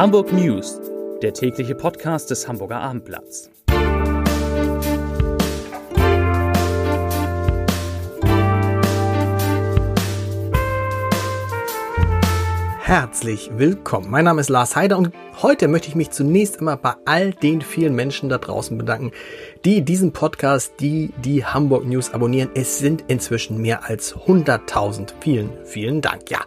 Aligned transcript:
Hamburg 0.00 0.32
News, 0.32 0.80
der 1.20 1.34
tägliche 1.34 1.74
Podcast 1.74 2.30
des 2.30 2.48
Hamburger 2.48 2.80
Abendblatts. 2.80 3.50
Herzlich 12.78 13.50
willkommen. 13.58 14.10
Mein 14.10 14.24
Name 14.24 14.40
ist 14.40 14.48
Lars 14.48 14.74
Heider 14.74 14.96
und 14.96 15.12
heute 15.42 15.68
möchte 15.68 15.88
ich 15.88 15.94
mich 15.94 16.08
zunächst 16.08 16.60
einmal 16.60 16.78
bei 16.78 16.94
all 17.04 17.32
den 17.34 17.60
vielen 17.60 17.94
Menschen 17.94 18.30
da 18.30 18.38
draußen 18.38 18.78
bedanken, 18.78 19.10
die 19.66 19.82
diesen 19.82 20.14
Podcast, 20.14 20.72
die 20.80 21.12
die 21.22 21.44
Hamburg 21.44 21.84
News 21.84 22.14
abonnieren. 22.14 22.48
Es 22.54 22.78
sind 22.78 23.04
inzwischen 23.08 23.60
mehr 23.60 23.84
als 23.84 24.14
100.000. 24.14 25.12
Vielen, 25.20 25.50
vielen 25.66 26.00
Dank. 26.00 26.30
Ja. 26.30 26.40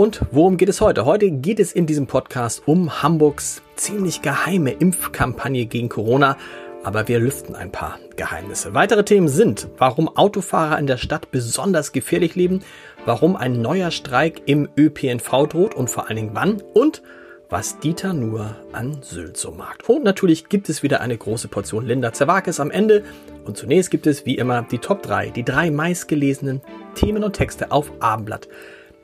Und 0.00 0.22
worum 0.30 0.56
geht 0.56 0.70
es 0.70 0.80
heute? 0.80 1.04
Heute 1.04 1.30
geht 1.30 1.60
es 1.60 1.72
in 1.72 1.84
diesem 1.84 2.06
Podcast 2.06 2.62
um 2.64 3.02
Hamburgs 3.02 3.60
ziemlich 3.76 4.22
geheime 4.22 4.70
Impfkampagne 4.70 5.66
gegen 5.66 5.90
Corona. 5.90 6.38
Aber 6.82 7.06
wir 7.06 7.18
lüften 7.18 7.54
ein 7.54 7.70
paar 7.70 7.98
Geheimnisse. 8.16 8.72
Weitere 8.72 9.04
Themen 9.04 9.28
sind, 9.28 9.68
warum 9.76 10.08
Autofahrer 10.08 10.78
in 10.78 10.86
der 10.86 10.96
Stadt 10.96 11.30
besonders 11.30 11.92
gefährlich 11.92 12.34
leben, 12.34 12.60
warum 13.04 13.36
ein 13.36 13.60
neuer 13.60 13.90
Streik 13.90 14.40
im 14.46 14.70
ÖPNV 14.74 15.46
droht 15.46 15.74
und 15.74 15.90
vor 15.90 16.08
allen 16.08 16.16
Dingen 16.16 16.30
wann 16.32 16.62
und 16.72 17.02
was 17.50 17.78
Dieter 17.78 18.14
nur 18.14 18.56
an 18.72 19.02
Sylt 19.02 19.36
so 19.36 19.50
mag. 19.50 19.86
Und 19.86 20.02
natürlich 20.02 20.48
gibt 20.48 20.70
es 20.70 20.82
wieder 20.82 21.02
eine 21.02 21.18
große 21.18 21.48
Portion 21.48 21.84
Linda 21.84 22.14
Zerwakis 22.14 22.58
am 22.58 22.70
Ende. 22.70 23.04
Und 23.44 23.58
zunächst 23.58 23.90
gibt 23.90 24.06
es 24.06 24.24
wie 24.24 24.36
immer 24.36 24.62
die 24.62 24.78
Top 24.78 25.02
3, 25.02 25.28
die 25.28 25.44
drei 25.44 25.70
meistgelesenen 25.70 26.62
Themen 26.94 27.22
und 27.22 27.34
Texte 27.34 27.70
auf 27.70 27.92
Abendblatt 28.00 28.48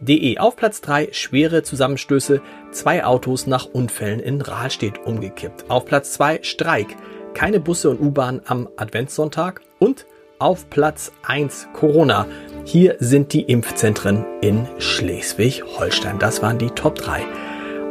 DE 0.00 0.38
auf 0.38 0.56
Platz 0.56 0.82
3 0.82 1.08
schwere 1.12 1.62
Zusammenstöße, 1.62 2.42
zwei 2.70 3.04
Autos 3.04 3.46
nach 3.46 3.64
Unfällen 3.64 4.20
in 4.20 4.42
Rahlstedt 4.42 4.98
umgekippt. 5.06 5.70
Auf 5.70 5.86
Platz 5.86 6.12
2 6.12 6.40
Streik, 6.42 6.94
keine 7.32 7.60
Busse 7.60 7.88
und 7.88 8.00
U-Bahn 8.00 8.42
am 8.44 8.68
Adventssonntag 8.76 9.62
und 9.78 10.06
auf 10.38 10.68
Platz 10.68 11.12
1 11.22 11.68
Corona. 11.72 12.26
Hier 12.64 12.96
sind 12.98 13.32
die 13.32 13.42
Impfzentren 13.42 14.26
in 14.42 14.68
Schleswig-Holstein. 14.78 16.18
Das 16.18 16.42
waren 16.42 16.58
die 16.58 16.70
Top 16.70 16.96
3 16.96 17.22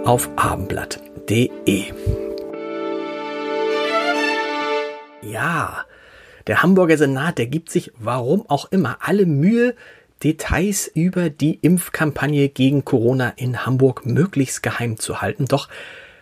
auf 0.03 0.29
abendblatt.de. 0.35 1.85
Ja, 5.23 5.85
der 6.45 6.61
Hamburger 6.61 6.97
Senat, 6.97 7.39
der 7.39 7.47
gibt 7.47 7.71
sich, 7.71 7.91
warum 7.97 8.47
auch 8.47 8.71
immer, 8.71 8.97
alle 9.01 9.25
Mühe, 9.25 9.73
Details 10.25 10.89
über 10.91 11.29
die 11.29 11.59
Impfkampagne 11.61 12.49
gegen 12.49 12.83
Corona 12.83 13.33
in 13.35 13.63
Hamburg 13.63 14.07
möglichst 14.07 14.63
geheim 14.63 14.97
zu 14.97 15.21
halten. 15.21 15.45
Doch 15.45 15.69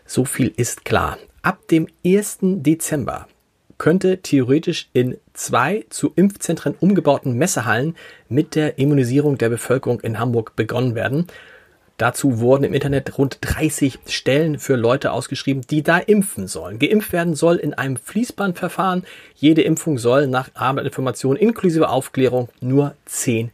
so 0.06 0.26
viel 0.26 0.52
ist 0.58 0.84
klar. 0.84 1.18
Ab 1.42 1.70
dem 1.70 1.88
1. 2.06 2.40
Dezember 2.42 3.30
könnte 3.78 4.18
theoretisch 4.18 4.90
in 4.92 5.16
zwei 5.32 5.86
zu 5.90 6.12
Impfzentren 6.18 6.76
umgebauten 6.78 7.38
Messehallen 7.38 7.96
mit 8.28 8.56
der 8.56 8.78
Immunisierung 8.78 9.38
der 9.38 9.48
Bevölkerung 9.48 10.02
in 10.02 10.20
Hamburg 10.20 10.58
begonnen 10.58 10.96
werden. 10.96 11.28
Dazu 11.96 12.42
wurden 12.42 12.66
im 12.66 12.74
Internet 12.74 13.18
rund 13.18 13.38
30 13.40 14.00
Stellen 14.08 14.60
für 14.60 14.76
Leute 14.76 15.14
ausgeschrieben, 15.14 15.64
die 15.70 15.82
da 15.82 15.98
impfen 15.98 16.48
sollen. 16.48 16.78
Geimpft 16.78 17.14
werden 17.14 17.36
soll 17.36 17.56
in 17.56 17.74
einem 17.74 17.96
Fließbandverfahren. 17.96 19.06
Jede 19.34 19.62
Impfung 19.62 19.98
soll 19.98 20.28
nach 20.28 20.50
Arbeitsinformation 20.56 21.38
inklusive 21.38 21.88
Aufklärung 21.88 22.50
nur 22.60 22.96
10 23.06 23.52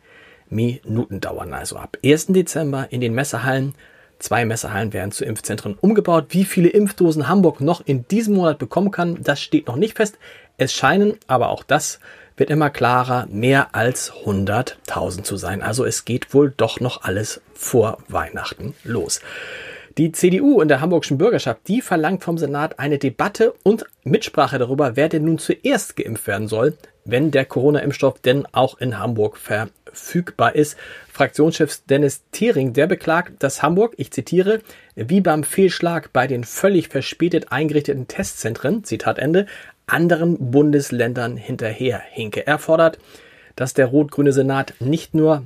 Minuten 0.50 1.20
dauern. 1.20 1.54
Also 1.54 1.78
ab 1.78 1.98
1. 2.04 2.28
Dezember 2.28 2.88
in 2.92 3.02
den 3.02 3.14
Messehallen. 3.14 3.76
Zwei 4.20 4.44
Messehallen 4.44 4.92
werden 4.92 5.12
zu 5.12 5.24
Impfzentren 5.24 5.78
umgebaut. 5.80 6.28
Wie 6.30 6.44
viele 6.44 6.70
Impfdosen 6.70 7.28
Hamburg 7.28 7.62
noch 7.62 7.82
in 7.86 8.08
diesem 8.08 8.36
Monat 8.36 8.60
bekommen 8.60 8.92
kann, 8.92 9.24
das 9.24 9.42
steht 9.42 9.68
noch 9.68 9.78
nicht 9.78 9.96
fest. 9.98 10.18
Es 10.58 10.74
scheinen, 10.74 11.16
aber 11.28 11.50
auch 11.50 11.64
das 11.64 12.00
wird 12.36 12.50
immer 12.50 12.70
klarer, 12.70 13.28
mehr 13.30 13.76
als 13.76 14.12
100.000 14.12 15.24
zu 15.24 15.38
sein. 15.38 15.62
Also 15.62 15.86
es 15.86 16.06
geht 16.06 16.34
wohl 16.34 16.54
doch 16.56 16.80
noch 16.80 17.04
alles 17.04 17.42
vor 17.54 18.00
Weihnachten 18.08 18.74
los. 18.84 19.22
Die 19.98 20.12
CDU 20.14 20.62
in 20.62 20.70
der 20.70 20.80
hamburgischen 20.80 21.18
Bürgerschaft, 21.18 21.68
die 21.68 21.82
verlangt 21.82 22.24
vom 22.24 22.38
Senat 22.38 22.80
eine 22.80 22.98
Debatte 22.98 23.54
und 23.64 23.86
Mitsprache 24.04 24.58
darüber, 24.58 24.96
wer 24.96 25.10
denn 25.10 25.26
nun 25.26 25.40
zuerst 25.40 25.98
geimpft 25.98 26.28
werden 26.28 26.48
soll, 26.48 26.78
wenn 27.04 27.32
der 27.32 27.44
Corona-Impfstoff 27.44 28.20
denn 28.20 28.48
auch 28.54 28.78
in 28.78 28.98
Hamburg 29.00 29.38
verfügbar 29.94 30.56
ist. 30.56 30.78
Fraktionschef 31.12 31.82
Dennis 31.90 32.24
Thering, 32.32 32.74
der 32.74 32.88
beklagt, 32.88 33.44
dass 33.44 33.62
Hamburg, 33.62 33.94
ich 33.98 34.12
zitiere, 34.12 34.60
wie 34.96 35.22
beim 35.22 35.44
Fehlschlag 35.44 36.12
bei 36.14 36.28
den 36.28 36.44
völlig 36.44 36.90
verspätet 36.90 37.52
eingerichteten 37.52 38.08
Testzentren, 38.08 38.84
Zitat 38.84 39.20
Ende, 39.20 39.46
anderen 39.88 40.52
Bundesländern 40.52 41.38
hinterher 41.38 42.02
hinke. 42.12 42.46
Er 42.46 42.60
fordert, 42.60 43.00
dass 43.56 43.74
der 43.74 43.88
rot-grüne 43.88 44.32
Senat 44.32 44.74
nicht 44.80 45.14
nur 45.14 45.44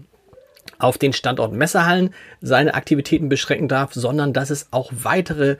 auf 0.79 0.97
den 0.97 1.13
Standort 1.13 1.53
Messehallen 1.53 2.13
seine 2.41 2.73
Aktivitäten 2.73 3.29
beschränken 3.29 3.67
darf, 3.67 3.93
sondern 3.93 4.33
dass 4.33 4.49
es 4.49 4.67
auch 4.71 4.91
weitere 4.93 5.57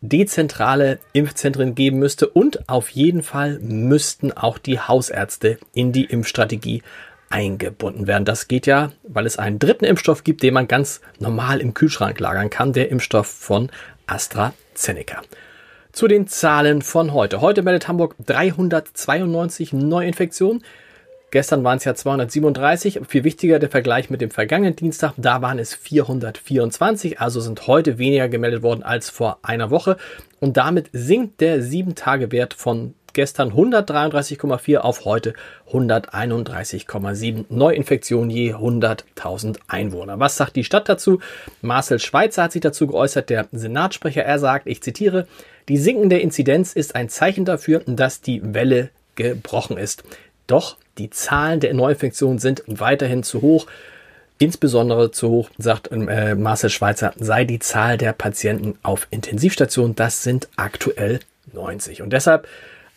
dezentrale 0.00 0.98
Impfzentren 1.12 1.74
geben 1.74 1.98
müsste 1.98 2.26
und 2.28 2.68
auf 2.68 2.88
jeden 2.90 3.22
Fall 3.22 3.58
müssten 3.60 4.32
auch 4.32 4.58
die 4.58 4.80
Hausärzte 4.80 5.58
in 5.74 5.92
die 5.92 6.04
Impfstrategie 6.04 6.82
eingebunden 7.30 8.06
werden. 8.06 8.24
Das 8.24 8.48
geht 8.48 8.66
ja, 8.66 8.92
weil 9.04 9.24
es 9.24 9.38
einen 9.38 9.58
dritten 9.58 9.84
Impfstoff 9.84 10.24
gibt, 10.24 10.42
den 10.42 10.52
man 10.52 10.68
ganz 10.68 11.00
normal 11.18 11.60
im 11.60 11.72
Kühlschrank 11.72 12.18
lagern 12.20 12.50
kann, 12.50 12.72
der 12.72 12.90
Impfstoff 12.90 13.28
von 13.28 13.70
AstraZeneca. 14.06 15.22
Zu 15.92 16.06
den 16.06 16.26
Zahlen 16.26 16.82
von 16.82 17.14
heute. 17.14 17.40
Heute 17.40 17.62
meldet 17.62 17.88
Hamburg 17.88 18.14
392 18.26 19.72
Neuinfektionen. 19.72 20.62
Gestern 21.30 21.62
waren 21.62 21.78
es 21.78 21.84
ja 21.84 21.94
237. 21.94 23.02
Viel 23.06 23.22
wichtiger 23.22 23.60
der 23.60 23.70
Vergleich 23.70 24.10
mit 24.10 24.20
dem 24.20 24.32
vergangenen 24.32 24.74
Dienstag. 24.74 25.14
Da 25.16 25.42
waren 25.42 25.60
es 25.60 25.74
424. 25.74 27.20
Also 27.20 27.40
sind 27.40 27.68
heute 27.68 27.98
weniger 27.98 28.28
gemeldet 28.28 28.62
worden 28.62 28.82
als 28.82 29.10
vor 29.10 29.38
einer 29.42 29.70
Woche. 29.70 29.96
Und 30.40 30.56
damit 30.56 30.90
sinkt 30.92 31.40
der 31.40 31.62
7-Tage-Wert 31.62 32.54
von 32.54 32.94
gestern 33.12 33.52
133,4 33.52 34.78
auf 34.78 35.04
heute 35.04 35.34
131,7 35.70 37.46
Neuinfektionen 37.48 38.30
je 38.30 38.54
100.000 38.54 39.58
Einwohner. 39.68 40.18
Was 40.18 40.36
sagt 40.36 40.56
die 40.56 40.64
Stadt 40.64 40.88
dazu? 40.88 41.20
Marcel 41.62 41.98
Schweitzer 41.98 42.44
hat 42.44 42.52
sich 42.52 42.62
dazu 42.62 42.86
geäußert, 42.86 43.30
der 43.30 43.48
Senatssprecher. 43.52 44.22
Er 44.22 44.38
sagt, 44.38 44.66
ich 44.66 44.82
zitiere, 44.82 45.26
die 45.68 45.78
sinkende 45.78 46.18
Inzidenz 46.18 46.72
ist 46.72 46.94
ein 46.94 47.08
Zeichen 47.08 47.44
dafür, 47.44 47.82
dass 47.86 48.20
die 48.20 48.40
Welle 48.54 48.90
gebrochen 49.14 49.76
ist. 49.76 50.02
Doch 50.46 50.76
die 50.98 51.10
Zahlen 51.10 51.60
der 51.60 51.74
Neuinfektionen 51.74 52.38
sind 52.38 52.64
weiterhin 52.66 53.22
zu 53.22 53.40
hoch. 53.42 53.66
Insbesondere 54.38 55.10
zu 55.10 55.28
hoch, 55.28 55.50
sagt 55.58 55.90
äh, 55.92 56.34
Marcel 56.34 56.70
Schweizer, 56.70 57.12
sei 57.18 57.44
die 57.44 57.58
Zahl 57.58 57.98
der 57.98 58.14
Patienten 58.14 58.78
auf 58.82 59.06
Intensivstationen. 59.10 59.94
Das 59.94 60.22
sind 60.22 60.48
aktuell 60.56 61.20
90. 61.52 62.02
Und 62.02 62.12
deshalb 62.12 62.48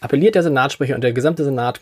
appelliert 0.04 0.36
der 0.36 0.44
Senatssprecher 0.44 0.96
und 0.96 1.02
der 1.02 1.14
gesamte 1.14 1.44
Senat 1.46 1.80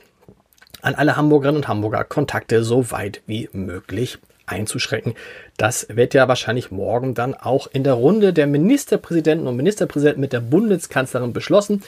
an 0.82 0.96
alle 0.96 1.18
Hamburgerinnen 1.18 1.62
und 1.62 1.68
Hamburger, 1.68 2.04
Kontakte 2.04 2.64
so 2.64 2.92
weit 2.92 3.22
wie 3.26 3.50
möglich 3.52 4.20
einzuschränken. 4.46 5.14
Das 5.58 5.88
wird 5.90 6.14
ja 6.14 6.28
wahrscheinlich 6.28 6.72
morgen 6.72 7.14
dann 7.14 7.34
auch 7.34 7.68
in 7.68 7.84
der 7.84 7.94
Runde 7.94 8.34
der 8.34 8.48
Ministerpräsidenten 8.48 9.48
und 9.48 9.56
Ministerpräsidenten 9.56 10.22
mit 10.22 10.34
der 10.34 10.40
Bundeskanzlerin 10.40 11.34
beschlossen. 11.34 11.84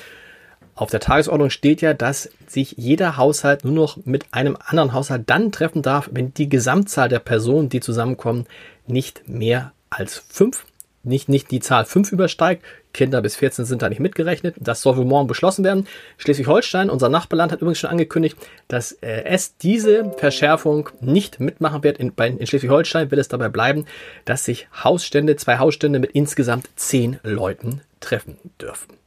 Auf 0.76 0.90
der 0.90 1.00
Tagesordnung 1.00 1.52
steht 1.52 1.82
ja, 1.82 1.94
dass 1.94 2.30
sich 2.48 2.76
jeder 2.78 3.18
Haushalt 3.18 3.64
nur 3.64 3.74
noch 3.74 3.98
mit 4.06 4.26
einem 4.32 4.58
anderen 4.60 4.94
Haushalt 4.94 5.24
dann 5.28 5.52
treffen 5.52 5.84
darf, 5.84 6.10
wenn 6.12 6.34
die 6.34 6.50
Gesamtzahl 6.50 7.10
der 7.10 7.20
Personen, 7.20 7.70
die 7.70 7.80
zusammenkommen, 7.80 8.48
nicht 8.88 9.28
mehr 9.28 9.72
als 9.92 10.24
fünf, 10.30 10.66
nicht, 11.04 11.30
nicht 11.30 11.52
die 11.52 11.60
Zahl 11.60 11.86
fünf 11.86 12.12
übersteigt. 12.12 12.64
Kinder 12.94 13.22
bis 13.22 13.36
14 13.36 13.66
sind 13.66 13.82
da 13.82 13.90
nicht 13.90 14.00
mitgerechnet. 14.00 14.56
Das 14.60 14.82
soll 14.82 14.98
wohl 14.98 15.06
morgen 15.06 15.28
beschlossen 15.28 15.66
werden. 15.66 15.88
Schleswig-Holstein, 16.18 16.90
unser 16.90 17.10
Nachbarland, 17.10 17.52
hat 17.52 17.62
übrigens 17.62 17.80
schon 17.80 17.90
angekündigt, 17.90 18.38
dass 18.68 18.94
äh, 18.94 19.24
es 19.26 19.58
diese 19.58 20.12
Verschärfung 20.18 20.90
nicht 21.02 21.40
mitmachen 21.40 21.84
wird. 21.84 21.98
In, 21.98 22.14
in 22.16 22.48
Schleswig-Holstein 22.48 23.12
will 23.12 23.20
es 23.20 23.28
dabei 23.28 23.50
bleiben, 23.50 23.86
dass 24.26 24.46
sich 24.46 24.68
Hausstände, 24.84 25.36
zwei 25.36 25.58
Hausstände 25.58 26.00
mit 26.00 26.12
insgesamt 26.12 26.70
zehn 26.76 27.20
Leuten 27.24 27.82
treffen 28.00 28.38
dürfen. 28.62 29.03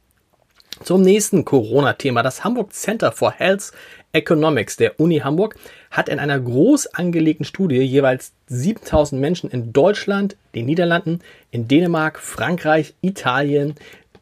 Zum 0.83 1.01
nächsten 1.01 1.43
Corona-Thema. 1.43 2.23
Das 2.23 2.43
Hamburg 2.43 2.73
Center 2.73 3.11
for 3.11 3.31
Health 3.31 3.71
Economics 4.13 4.77
der 4.77 4.99
Uni 4.99 5.19
Hamburg 5.19 5.55
hat 5.91 6.09
in 6.09 6.19
einer 6.19 6.39
groß 6.39 6.87
angelegten 6.87 7.45
Studie 7.45 7.81
jeweils 7.81 8.33
7000 8.47 9.19
Menschen 9.19 9.49
in 9.49 9.73
Deutschland, 9.73 10.37
den 10.55 10.65
Niederlanden, 10.65 11.19
in 11.51 11.67
Dänemark, 11.67 12.19
Frankreich, 12.19 12.93
Italien, 13.01 13.75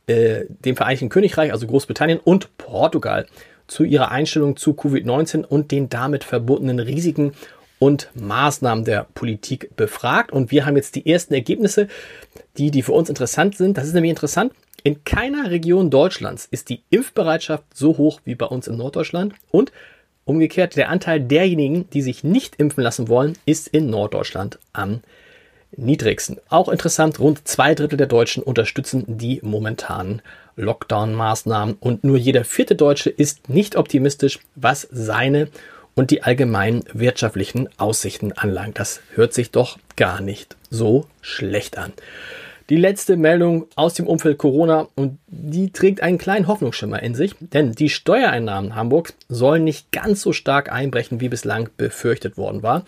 äh, 0.08 0.46
dem 0.48 0.76
Vereinigten 0.76 1.10
Königreich, 1.10 1.52
also 1.52 1.68
Großbritannien 1.68 2.20
und 2.20 2.58
Portugal 2.58 3.26
zu 3.68 3.84
ihrer 3.84 4.12
Einstellung 4.12 4.58
zu 4.58 4.72
Covid-19 4.72 5.44
und 5.44 5.72
den 5.72 5.90
damit 5.90 6.24
verbundenen 6.24 6.80
Risiken 6.80 7.34
und 7.80 8.10
Maßnahmen 8.16 8.86
der 8.86 9.06
Politik 9.14 9.76
befragt. 9.76 10.32
Und 10.32 10.52
wir 10.52 10.66
haben 10.66 10.76
jetzt 10.76 10.96
die 10.96 11.12
ersten 11.12 11.34
Ergebnisse, 11.34 11.88
die, 12.58 12.72
die 12.72 12.82
für 12.82 12.94
uns 12.94 13.10
interessant 13.10 13.58
sind. 13.58 13.78
Das 13.78 13.86
ist 13.88 13.94
nämlich 13.94 14.12
interessant. 14.12 14.54
In 14.86 15.04
keiner 15.04 15.50
Region 15.50 15.90
Deutschlands 15.90 16.48
ist 16.52 16.70
die 16.70 16.84
Impfbereitschaft 16.92 17.64
so 17.74 17.98
hoch 17.98 18.22
wie 18.24 18.36
bei 18.36 18.46
uns 18.46 18.68
in 18.68 18.78
Norddeutschland. 18.78 19.34
Und 19.50 19.72
umgekehrt, 20.26 20.76
der 20.76 20.90
Anteil 20.90 21.22
derjenigen, 21.22 21.90
die 21.90 22.04
sich 22.04 22.24
nicht 22.24 22.58
impfen 22.58 22.84
lassen 22.84 23.08
wollen, 23.08 23.36
ist 23.48 23.68
in 23.68 23.90
Norddeutschland 23.90 24.60
am 24.74 25.02
niedrigsten. 25.76 26.38
Auch 26.50 26.70
interessant, 26.70 27.20
rund 27.20 27.48
zwei 27.48 27.74
Drittel 27.74 27.98
der 27.98 28.06
Deutschen 28.06 28.44
unterstützen 28.44 29.06
die 29.08 29.40
momentanen 29.42 30.22
Lockdown-Maßnahmen 30.56 31.78
und 31.80 32.04
nur 32.04 32.18
jeder 32.18 32.44
vierte 32.44 32.76
Deutsche 32.76 33.10
ist 33.10 33.50
nicht 33.50 33.78
optimistisch, 33.78 34.38
was 34.54 34.88
seine 34.92 35.48
und 35.96 36.12
die 36.12 36.22
allgemeinen 36.22 36.84
wirtschaftlichen 36.94 37.70
Aussichten 37.80 38.34
anlangt. 38.34 38.78
Das 38.78 39.02
hört 39.16 39.34
sich 39.34 39.50
doch 39.50 39.80
gar 39.96 40.22
nicht 40.22 40.56
so 40.70 41.08
schlecht 41.22 41.80
an. 41.80 41.92
Die 42.70 42.78
letzte 42.78 43.16
Meldung 43.16 43.68
aus 43.76 43.94
dem 43.94 44.08
Umfeld 44.08 44.40
Corona 44.40 44.88
und 44.96 45.20
die 45.28 45.72
trägt 45.72 46.02
einen 46.02 46.18
kleinen 46.18 46.48
Hoffnungsschimmer 46.48 47.04
in 47.04 47.14
sich, 47.14 47.36
denn 47.40 47.74
die 47.74 47.90
Steuereinnahmen 47.90 48.76
Hamburgs 48.76 49.14
sollen 49.30 49.64
nicht 49.64 49.92
ganz 49.92 50.22
so 50.22 50.34
stark 50.34 50.72
einbrechen, 50.72 51.20
wie 51.20 51.30
bislang 51.30 51.70
befürchtet 51.78 52.38
worden 52.38 52.64
war. 52.64 52.84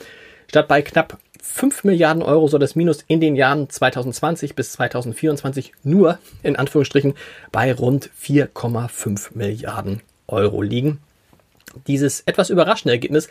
Statt 0.47 0.67
bei 0.67 0.81
knapp 0.81 1.19
5 1.43 1.83
Milliarden 1.83 2.23
Euro 2.23 2.47
soll 2.47 2.59
das 2.59 2.75
Minus 2.75 3.03
in 3.07 3.21
den 3.21 3.35
Jahren 3.35 3.69
2020 3.69 4.55
bis 4.55 4.71
2024 4.71 5.73
nur 5.83 6.17
in 6.41 6.55
Anführungsstrichen 6.55 7.13
bei 7.51 7.71
rund 7.71 8.09
4,5 8.19 9.29
Milliarden 9.35 10.01
Euro 10.27 10.63
liegen. 10.63 10.99
Dieses 11.85 12.21
etwas 12.21 12.49
überraschende 12.49 12.93
Ergebnis 12.93 13.29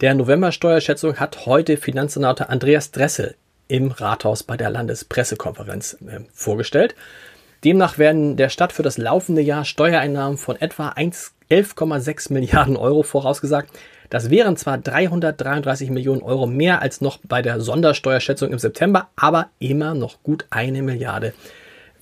der 0.00 0.14
November-Steuerschätzung 0.14 1.20
hat 1.20 1.46
heute 1.46 1.76
Finanzsenator 1.76 2.50
Andreas 2.50 2.90
Dressel 2.90 3.36
im 3.68 3.90
Rathaus 3.90 4.42
bei 4.42 4.56
der 4.56 4.70
Landespressekonferenz 4.70 5.98
äh, 6.06 6.20
vorgestellt. 6.32 6.94
Demnach 7.64 7.96
werden 7.96 8.36
der 8.36 8.50
Stadt 8.50 8.72
für 8.72 8.82
das 8.82 8.98
laufende 8.98 9.40
Jahr 9.40 9.64
Steuereinnahmen 9.64 10.36
von 10.36 10.60
etwa 10.60 10.90
11,6 10.90 12.32
Milliarden 12.32 12.76
Euro 12.76 13.02
vorausgesagt. 13.02 13.70
Das 14.10 14.28
wären 14.28 14.56
zwar 14.56 14.76
333 14.78 15.90
Millionen 15.90 16.22
Euro 16.22 16.46
mehr 16.46 16.82
als 16.82 17.00
noch 17.00 17.18
bei 17.24 17.40
der 17.40 17.60
Sondersteuerschätzung 17.60 18.52
im 18.52 18.58
September, 18.58 19.08
aber 19.16 19.48
immer 19.58 19.94
noch 19.94 20.22
gut 20.22 20.46
eine 20.50 20.82
Milliarde 20.82 21.32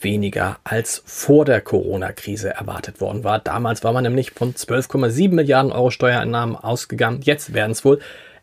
weniger 0.00 0.58
als 0.64 1.02
vor 1.06 1.44
der 1.44 1.60
Corona-Krise 1.60 2.50
erwartet 2.50 3.00
worden 3.00 3.22
war. 3.22 3.38
Damals 3.38 3.84
war 3.84 3.92
man 3.92 4.02
nämlich 4.02 4.32
von 4.32 4.54
12,7 4.54 5.32
Milliarden 5.32 5.70
Euro 5.70 5.90
Steuereinnahmen 5.90 6.56
ausgegangen. 6.56 7.20
Jetzt 7.22 7.54
werden 7.54 7.70
es 7.70 7.84
wohl 7.84 8.00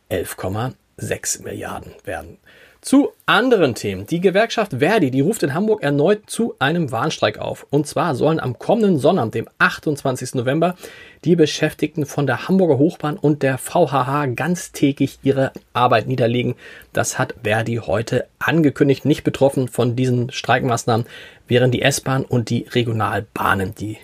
11,6 0.10 1.44
Milliarden 1.44 1.94
werden. 2.06 2.38
Zu 2.82 3.10
anderen 3.26 3.76
Themen. 3.76 4.08
Die 4.08 4.22
Gewerkschaft 4.22 4.80
Verdi, 4.80 5.12
die 5.12 5.20
ruft 5.20 5.44
in 5.44 5.54
Hamburg 5.54 5.84
erneut 5.84 6.30
zu 6.30 6.56
einem 6.60 6.94
Warnstreik 6.94 7.38
auf. 7.38 7.68
Und 7.70 7.88
zwar 7.88 8.16
sollen 8.16 8.40
am 8.40 8.58
kommenden 8.58 9.00
Sonnabend, 9.00 9.36
dem 9.36 9.50
28. 9.58 10.36
November, 10.36 10.76
die 11.26 11.36
Beschäftigten 11.36 12.06
von 12.06 12.26
der 12.26 12.48
Hamburger 12.48 12.78
Hochbahn 12.78 13.18
und 13.18 13.44
der 13.44 13.58
VHH 13.58 14.28
ganztägig 14.34 15.20
ihre 15.24 15.52
Arbeit 15.74 16.08
niederlegen. 16.08 16.56
Das 16.94 17.20
hat 17.20 17.36
Verdi 17.44 17.82
heute 17.86 18.28
angekündigt. 18.40 19.04
Nicht 19.04 19.26
betroffen 19.26 19.68
von 19.68 19.98
diesen 19.98 20.32
Streikmaßnahmen 20.32 21.06
wären 21.50 21.72
die 21.72 21.82
S-Bahn 21.82 22.24
und 22.24 22.50
die 22.50 22.66
Regionalbahnen. 22.72 23.76
Die 23.76 23.98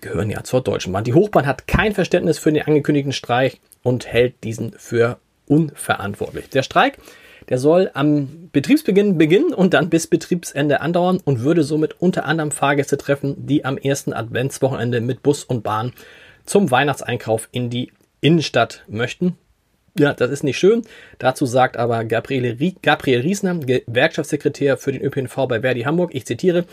gehören 0.00 0.30
ja 0.30 0.42
zur 0.42 0.62
Deutschen 0.62 0.94
Bahn. 0.94 1.04
Die 1.04 1.14
Hochbahn 1.14 1.44
hat 1.44 1.66
kein 1.66 1.92
Verständnis 1.92 2.38
für 2.38 2.50
den 2.50 2.62
angekündigten 2.62 3.12
Streik 3.12 3.58
und 3.82 4.06
hält 4.06 4.42
diesen 4.42 4.72
für 4.72 5.18
unverantwortlich. 5.46 6.48
Der 6.48 6.62
Streik 6.62 6.98
der 7.48 7.58
soll 7.58 7.90
am 7.94 8.48
Betriebsbeginn 8.52 9.18
beginnen 9.18 9.54
und 9.54 9.74
dann 9.74 9.90
bis 9.90 10.06
Betriebsende 10.06 10.80
andauern 10.80 11.20
und 11.24 11.40
würde 11.40 11.62
somit 11.62 12.00
unter 12.00 12.24
anderem 12.24 12.50
Fahrgäste 12.50 12.96
treffen, 12.96 13.46
die 13.46 13.64
am 13.64 13.78
ersten 13.78 14.12
Adventswochenende 14.12 15.00
mit 15.00 15.22
Bus 15.22 15.44
und 15.44 15.62
Bahn 15.62 15.92
zum 16.44 16.70
Weihnachtseinkauf 16.70 17.48
in 17.52 17.70
die 17.70 17.92
Innenstadt 18.20 18.84
möchten. 18.88 19.36
Ja, 19.98 20.12
das 20.12 20.30
ist 20.30 20.44
nicht 20.44 20.58
schön. 20.58 20.82
Dazu 21.18 21.46
sagt 21.46 21.76
aber 21.76 22.04
Gabriele, 22.04 22.56
Gabriel 22.82 23.20
Riesner, 23.20 23.54
Gewerkschaftssekretär 23.54 24.76
für 24.76 24.92
den 24.92 25.02
ÖPNV 25.02 25.46
bei 25.48 25.60
Verdi 25.60 25.82
Hamburg, 25.82 26.14
ich 26.14 26.26
zitiere, 26.26 26.66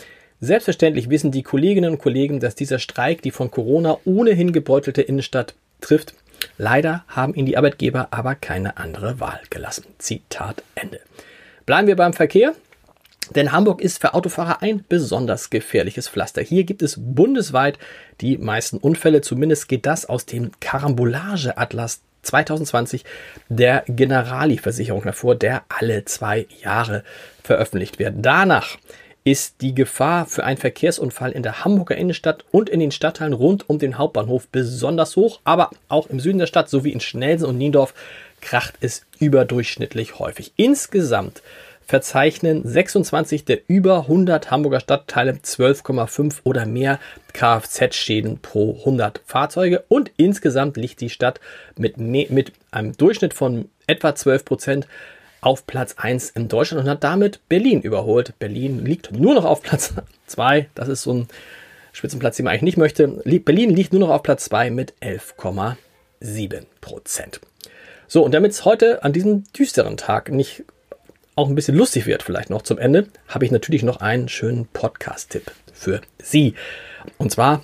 Selbstverständlich 0.44 1.10
wissen 1.10 1.32
die 1.32 1.42
Kolleginnen 1.42 1.94
und 1.94 2.00
Kollegen, 2.00 2.42
dass 2.42 2.54
dieser 2.54 2.78
Streik 2.78 3.22
die 3.22 3.32
von 3.32 3.50
Corona 3.50 3.98
ohnehin 4.04 4.52
gebeutelte 4.52 5.02
Innenstadt 5.02 5.56
trifft. 5.80 6.16
Leider 6.58 7.04
haben 7.08 7.36
ihn 7.36 7.46
die 7.46 7.58
Arbeitgeber 7.58 8.08
aber 8.12 8.36
keine 8.36 8.78
andere 8.78 9.20
Wahl 9.20 9.42
gelassen. 9.50 9.86
Zitat 9.98 10.64
Ende. 10.76 11.00
Bleiben 11.66 11.88
wir 11.88 11.96
beim 11.96 12.14
Verkehr. 12.14 12.54
Denn 13.36 13.52
Hamburg 13.54 13.82
ist 13.82 14.02
für 14.02 14.14
Autofahrer 14.14 14.62
ein 14.62 14.84
besonders 14.88 15.50
gefährliches 15.50 16.10
Pflaster. 16.10 16.42
Hier 16.42 16.66
gibt 16.66 16.82
es 16.82 16.98
bundesweit 17.00 17.80
die 18.20 18.38
meisten 18.38 18.78
Unfälle. 18.78 19.22
Zumindest 19.22 19.70
geht 19.70 19.86
das 19.86 20.06
aus 20.06 20.26
dem 20.26 20.52
Karambolage-Atlas 20.60 22.02
2020 22.24 23.06
der 23.50 23.84
Generali-Versicherung 23.88 25.04
hervor, 25.04 25.36
der 25.36 25.64
alle 25.70 26.06
zwei 26.06 26.48
Jahre 26.62 27.04
veröffentlicht 27.44 28.00
wird. 28.00 28.16
Danach 28.18 28.78
ist 29.24 29.62
die 29.62 29.74
Gefahr 29.74 30.26
für 30.26 30.44
einen 30.44 30.58
Verkehrsunfall 30.58 31.32
in 31.32 31.44
der 31.44 31.64
Hamburger 31.64 31.96
Innenstadt 31.96 32.44
und 32.52 32.70
in 32.70 32.80
den 32.80 32.92
Stadtteilen 32.92 33.34
rund 33.34 33.70
um 33.70 33.80
den 33.80 33.98
Hauptbahnhof 33.98 34.48
besonders 34.50 35.16
hoch, 35.16 35.40
aber 35.44 35.70
auch 35.88 36.08
im 36.08 36.20
Süden 36.20 36.40
der 36.40 36.48
Stadt 36.48 36.70
sowie 36.70 36.92
in 36.92 37.00
Schnelsen 37.00 37.46
und 37.46 37.58
Niendorf 37.58 37.94
kracht 38.42 38.76
es 38.82 39.06
überdurchschnittlich 39.20 40.20
häufig. 40.20 40.52
Insgesamt 40.58 41.42
verzeichnen 41.86 42.62
26 42.66 43.46
der 43.46 43.60
über 43.68 44.02
100 44.02 44.52
Hamburger 44.52 44.80
Stadtteile 44.80 45.34
12,5 45.34 46.42
oder 46.44 46.66
mehr 46.66 47.00
Kfz-Schäden 47.34 48.40
pro 48.40 48.78
100 48.80 49.22
Fahrzeuge 49.26 49.84
und 49.88 50.12
insgesamt 50.18 50.78
liegt 50.78 51.02
die 51.02 51.10
Stadt 51.10 51.40
mit, 51.78 51.98
mit 51.98 52.52
einem 52.72 52.96
Durchschnitt 52.96 53.34
von 53.34 53.70
etwa 53.88 54.16
12 54.16 54.46
Prozent 54.46 54.88
auf 55.46 55.68
Platz 55.68 55.96
1 55.98 56.32
in 56.32 56.48
Deutschland 56.48 56.84
und 56.84 56.90
hat 56.90 57.04
damit 57.04 57.48
Berlin 57.50 57.82
überholt. 57.82 58.34
Berlin 58.40 58.86
liegt 58.86 59.12
nur 59.12 59.36
noch 59.36 59.46
auf 59.46 59.62
Platz 59.62 59.94
2. 60.28 60.70
Das 60.76 60.88
ist 60.88 61.04
so 61.04 61.14
ein 61.14 61.28
Spitzenplatz, 61.92 62.38
den 62.38 62.46
man 62.46 62.54
eigentlich 62.54 62.64
nicht 62.64 62.78
möchte. 62.78 63.08
Berlin 63.08 63.70
liegt 63.70 63.94
nur 63.94 64.00
noch 64.00 64.10
auf 64.10 64.24
Platz 64.24 64.46
2 64.46 64.72
mit 64.72 64.94
11,7 65.02 66.64
Prozent. 66.82 67.40
So, 68.08 68.24
und 68.24 68.34
damit 68.34 68.52
es 68.52 68.66
heute 68.66 69.04
an 69.04 69.14
diesem 69.14 69.44
düsteren 69.54 69.98
Tag 69.98 70.32
nicht 70.32 70.64
auch 71.36 71.50
ein 71.50 71.56
bisschen 71.56 71.76
lustig 71.76 72.06
wird, 72.06 72.24
vielleicht 72.24 72.50
noch 72.50 72.62
zum 72.62 72.78
Ende, 72.78 73.08
habe 73.28 73.46
ich 73.46 73.52
natürlich 73.52 73.84
noch 73.84 73.98
einen 73.98 74.30
schönen 74.30 74.68
Podcast-Tipp 74.68 75.52
für 75.74 76.02
Sie. 76.22 76.54
Und 77.18 77.32
zwar 77.32 77.64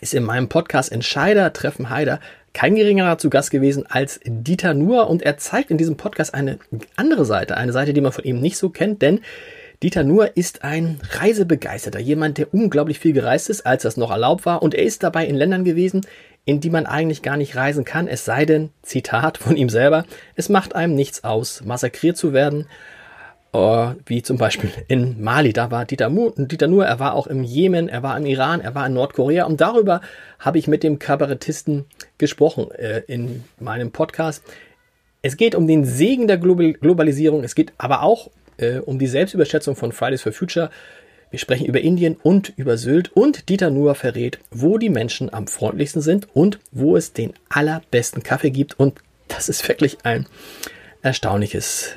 ist 0.00 0.14
in 0.14 0.22
meinem 0.22 0.48
Podcast 0.48 0.92
Entscheider 0.92 1.52
treffen 1.52 1.90
Heider 1.90 2.20
kein 2.54 2.76
geringerer 2.76 3.18
zu 3.18 3.28
Gast 3.28 3.50
gewesen 3.50 3.84
als 3.86 4.20
Dieter 4.24 4.72
Nuhr. 4.72 5.10
Und 5.10 5.22
er 5.22 5.36
zeigt 5.36 5.70
in 5.70 5.76
diesem 5.76 5.96
Podcast 5.96 6.32
eine 6.32 6.58
andere 6.96 7.26
Seite, 7.26 7.56
eine 7.58 7.72
Seite, 7.72 7.92
die 7.92 8.00
man 8.00 8.12
von 8.12 8.24
ihm 8.24 8.40
nicht 8.40 8.56
so 8.56 8.70
kennt, 8.70 9.02
denn 9.02 9.20
Dieter 9.82 10.04
Nuhr 10.04 10.36
ist 10.36 10.64
ein 10.64 10.98
Reisebegeisterter, 11.10 11.98
jemand, 11.98 12.38
der 12.38 12.54
unglaublich 12.54 12.98
viel 12.98 13.12
gereist 13.12 13.50
ist, 13.50 13.66
als 13.66 13.82
das 13.82 13.98
noch 13.98 14.10
erlaubt 14.10 14.46
war. 14.46 14.62
Und 14.62 14.74
er 14.74 14.84
ist 14.84 15.02
dabei 15.02 15.26
in 15.26 15.34
Ländern 15.34 15.64
gewesen, 15.64 16.06
in 16.46 16.60
die 16.60 16.70
man 16.70 16.86
eigentlich 16.86 17.22
gar 17.22 17.36
nicht 17.36 17.56
reisen 17.56 17.84
kann, 17.84 18.06
es 18.06 18.24
sei 18.24 18.46
denn, 18.46 18.70
Zitat 18.82 19.36
von 19.38 19.56
ihm 19.56 19.68
selber, 19.68 20.04
es 20.36 20.48
macht 20.48 20.74
einem 20.74 20.94
nichts 20.94 21.24
aus, 21.24 21.62
massakriert 21.64 22.16
zu 22.16 22.32
werden 22.32 22.66
wie 23.54 24.22
zum 24.22 24.36
Beispiel 24.36 24.70
in 24.88 25.22
Mali. 25.22 25.52
Da 25.52 25.70
war 25.70 25.84
Dieter, 25.84 26.10
Mu 26.10 26.32
Dieter 26.36 26.66
Nuhr, 26.66 26.86
er 26.86 26.98
war 26.98 27.14
auch 27.14 27.28
im 27.28 27.44
Jemen, 27.44 27.88
er 27.88 28.02
war 28.02 28.16
im 28.16 28.26
Iran, 28.26 28.60
er 28.60 28.74
war 28.74 28.86
in 28.86 28.94
Nordkorea. 28.94 29.44
Und 29.44 29.60
darüber 29.60 30.00
habe 30.40 30.58
ich 30.58 30.66
mit 30.66 30.82
dem 30.82 30.98
Kabarettisten 30.98 31.84
gesprochen 32.18 32.70
äh, 32.72 33.02
in 33.06 33.44
meinem 33.60 33.92
Podcast. 33.92 34.42
Es 35.22 35.36
geht 35.36 35.54
um 35.54 35.66
den 35.68 35.84
Segen 35.84 36.26
der 36.26 36.38
Global 36.38 36.72
Globalisierung. 36.72 37.44
Es 37.44 37.54
geht 37.54 37.72
aber 37.78 38.02
auch 38.02 38.30
äh, 38.56 38.78
um 38.78 38.98
die 38.98 39.06
Selbstüberschätzung 39.06 39.76
von 39.76 39.92
Fridays 39.92 40.22
for 40.22 40.32
Future. 40.32 40.70
Wir 41.30 41.38
sprechen 41.38 41.66
über 41.66 41.80
Indien 41.80 42.16
und 42.22 42.52
über 42.56 42.76
Sylt. 42.76 43.12
Und 43.12 43.48
Dieter 43.48 43.70
Nuhr 43.70 43.94
verrät, 43.94 44.38
wo 44.50 44.78
die 44.78 44.90
Menschen 44.90 45.32
am 45.32 45.46
freundlichsten 45.46 46.02
sind 46.02 46.28
und 46.34 46.58
wo 46.72 46.96
es 46.96 47.12
den 47.12 47.34
allerbesten 47.48 48.22
Kaffee 48.22 48.50
gibt. 48.50 48.78
Und 48.78 49.00
das 49.28 49.48
ist 49.48 49.66
wirklich 49.68 49.98
ein 50.02 50.26
erstaunliches 51.02 51.96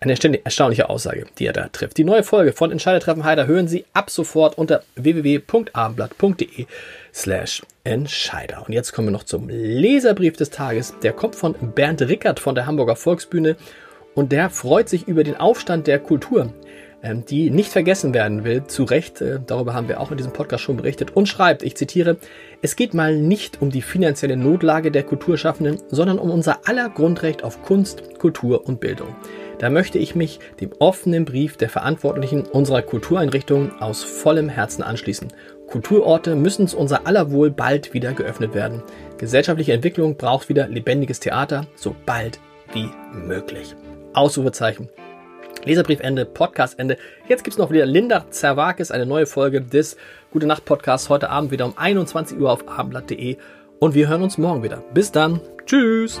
eine 0.00 0.44
erstaunliche 0.44 0.88
Aussage, 0.88 1.26
die 1.38 1.46
er 1.46 1.52
da 1.52 1.68
trifft. 1.68 1.96
Die 1.96 2.04
neue 2.04 2.22
Folge 2.22 2.52
von 2.52 2.70
Entscheidertreffen 2.70 3.24
Heider 3.24 3.46
hören 3.46 3.68
Sie 3.68 3.84
ab 3.92 4.10
sofort 4.10 4.56
unter 4.56 4.82
www.abendblatt.de 4.94 6.66
slash 7.12 7.62
Entscheider. 7.84 8.64
Und 8.66 8.72
jetzt 8.72 8.92
kommen 8.92 9.08
wir 9.08 9.12
noch 9.12 9.24
zum 9.24 9.48
Leserbrief 9.48 10.36
des 10.36 10.50
Tages. 10.50 10.94
Der 11.02 11.12
kommt 11.12 11.34
von 11.34 11.54
Bernd 11.74 12.02
Rickert 12.02 12.38
von 12.38 12.54
der 12.54 12.66
Hamburger 12.66 12.96
Volksbühne 12.96 13.56
und 14.14 14.30
der 14.30 14.50
freut 14.50 14.88
sich 14.88 15.08
über 15.08 15.24
den 15.24 15.36
Aufstand 15.36 15.86
der 15.86 15.98
Kultur. 15.98 16.52
ähm, 17.02 17.24
die 17.24 17.50
nicht 17.50 17.70
vergessen 17.70 18.12
werden 18.14 18.44
will, 18.44 18.64
zu 18.64 18.84
Recht, 18.84 19.20
äh, 19.20 19.38
darüber 19.44 19.74
haben 19.74 19.88
wir 19.88 20.00
auch 20.00 20.10
in 20.10 20.16
diesem 20.16 20.32
Podcast 20.32 20.64
schon 20.64 20.76
berichtet, 20.76 21.14
und 21.14 21.26
schreibt, 21.26 21.62
ich 21.62 21.76
zitiere, 21.76 22.16
es 22.60 22.76
geht 22.76 22.94
mal 22.94 23.16
nicht 23.16 23.62
um 23.62 23.70
die 23.70 23.82
finanzielle 23.82 24.36
Notlage 24.36 24.90
der 24.90 25.04
Kulturschaffenden, 25.04 25.78
sondern 25.90 26.18
um 26.18 26.30
unser 26.30 26.66
aller 26.66 26.88
Grundrecht 26.88 27.44
auf 27.44 27.62
Kunst, 27.62 28.18
Kultur 28.18 28.66
und 28.66 28.80
Bildung. 28.80 29.14
Da 29.58 29.70
möchte 29.70 29.98
ich 29.98 30.14
mich 30.14 30.38
dem 30.60 30.70
offenen 30.78 31.24
Brief 31.24 31.56
der 31.56 31.68
Verantwortlichen 31.68 32.42
unserer 32.42 32.82
Kultureinrichtungen 32.82 33.80
aus 33.80 34.04
vollem 34.04 34.48
Herzen 34.48 34.82
anschließen. 34.82 35.28
Kulturorte 35.66 36.34
müssen 36.34 36.68
zu 36.68 36.78
unser 36.78 37.06
aller 37.06 37.30
Wohl 37.30 37.50
bald 37.50 37.92
wieder 37.92 38.12
geöffnet 38.12 38.54
werden. 38.54 38.82
Gesellschaftliche 39.18 39.72
Entwicklung 39.72 40.16
braucht 40.16 40.48
wieder 40.48 40.68
lebendiges 40.68 41.20
Theater, 41.20 41.66
so 41.74 41.94
bald 42.06 42.40
wie 42.72 42.88
möglich. 43.12 43.74
Ausrufezeichen. 44.14 44.88
Leserbriefende, 45.64 46.24
Podcastende. 46.24 46.96
Jetzt 47.28 47.44
gibt's 47.44 47.58
noch 47.58 47.70
wieder 47.70 47.84
Linda 47.84 48.30
Zerwakis, 48.30 48.90
eine 48.90 49.06
neue 49.06 49.26
Folge 49.26 49.60
des 49.60 49.96
Gute 50.30 50.46
Nacht 50.46 50.64
Podcasts. 50.64 51.08
Heute 51.08 51.30
Abend 51.30 51.50
wieder 51.50 51.66
um 51.66 51.76
21 51.76 52.38
Uhr 52.38 52.50
auf 52.50 52.68
abendblatt.de. 52.68 53.36
Und 53.78 53.94
wir 53.94 54.08
hören 54.08 54.22
uns 54.22 54.38
morgen 54.38 54.62
wieder. 54.62 54.82
Bis 54.94 55.12
dann. 55.12 55.40
Tschüss. 55.66 56.20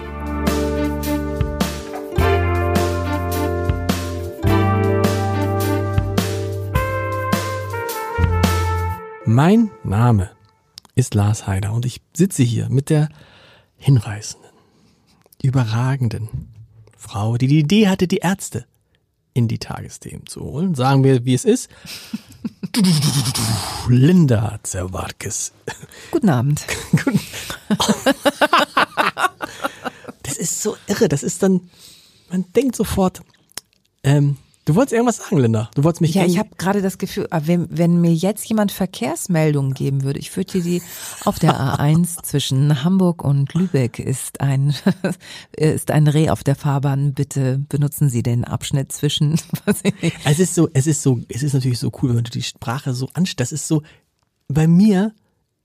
Mein 9.38 9.70
Name 9.84 10.32
ist 10.96 11.14
Lars 11.14 11.46
Heider 11.46 11.72
und 11.72 11.86
ich 11.86 12.00
sitze 12.12 12.42
hier 12.42 12.68
mit 12.70 12.90
der 12.90 13.08
hinreißenden, 13.76 14.50
überragenden 15.40 16.48
Frau, 16.96 17.36
die 17.36 17.46
die 17.46 17.60
Idee 17.60 17.86
hatte, 17.86 18.08
die 18.08 18.16
Ärzte 18.16 18.66
in 19.34 19.46
die 19.46 19.60
Tagesthemen 19.60 20.26
zu 20.26 20.40
holen. 20.40 20.74
Sagen 20.74 21.04
wir, 21.04 21.24
wie 21.24 21.34
es 21.34 21.44
ist. 21.44 21.70
Linda 23.88 24.58
Zerwarkes. 24.64 25.52
Guten 26.10 26.30
Abend. 26.30 26.66
das 30.24 30.36
ist 30.36 30.60
so 30.60 30.76
irre. 30.88 31.08
Das 31.08 31.22
ist 31.22 31.44
dann, 31.44 31.70
man 32.28 32.44
denkt 32.56 32.74
sofort, 32.74 33.22
ähm, 34.02 34.36
Du 34.68 34.74
wolltest 34.74 34.92
irgendwas 34.92 35.16
sagen, 35.16 35.38
Linda. 35.38 35.70
Du 35.74 35.82
wolltest 35.82 36.02
mich. 36.02 36.12
Ja, 36.12 36.26
ich 36.26 36.38
habe 36.38 36.50
gerade 36.58 36.82
das 36.82 36.98
Gefühl, 36.98 37.26
ah, 37.30 37.40
wenn, 37.46 37.68
wenn 37.70 38.02
mir 38.02 38.12
jetzt 38.12 38.46
jemand 38.50 38.70
Verkehrsmeldungen 38.70 39.72
geben 39.72 40.02
würde, 40.02 40.18
ich 40.18 40.36
würde 40.36 40.52
dir 40.52 40.62
die 40.62 40.82
auf 41.24 41.38
der 41.38 41.58
A1 41.58 42.22
zwischen 42.22 42.84
Hamburg 42.84 43.24
und 43.24 43.54
Lübeck 43.54 43.98
ist 43.98 44.42
ein 44.42 44.74
ist 45.56 45.90
ein 45.90 46.06
Reh 46.06 46.28
auf 46.28 46.44
der 46.44 46.54
Fahrbahn. 46.54 47.14
Bitte 47.14 47.64
benutzen 47.70 48.10
Sie 48.10 48.22
den 48.22 48.44
Abschnitt 48.44 48.92
zwischen. 48.92 49.40
es 50.26 50.38
ist 50.38 50.54
so, 50.54 50.68
es 50.74 50.86
ist 50.86 51.00
so, 51.00 51.18
es 51.30 51.42
ist 51.42 51.54
natürlich 51.54 51.78
so 51.78 51.90
cool, 52.02 52.14
wenn 52.14 52.24
du 52.24 52.30
die 52.30 52.42
Sprache 52.42 52.92
so 52.92 53.08
anstellst. 53.14 53.40
Das 53.40 53.52
ist 53.52 53.68
so. 53.68 53.82
Bei 54.48 54.66
mir 54.66 55.14